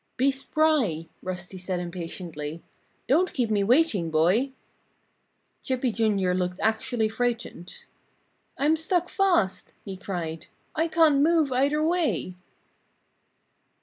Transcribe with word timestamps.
"Be 0.17 0.31
spry!" 0.31 1.09
Rusty 1.21 1.59
said 1.59 1.79
impatiently. 1.79 2.63
"Don't 3.07 3.31
keep 3.33 3.51
me 3.51 3.63
waiting, 3.63 4.09
boy!" 4.09 4.51
Chippy, 5.61 5.91
Jr., 5.91 6.31
looked 6.31 6.59
actually 6.59 7.07
frightened. 7.07 7.83
"I'm 8.57 8.77
stuck 8.77 9.09
fast!" 9.09 9.75
he 9.85 9.95
cried. 9.95 10.47
"I 10.73 10.87
can't 10.87 11.21
move 11.21 11.51
either 11.51 11.85
way!" 11.87 12.33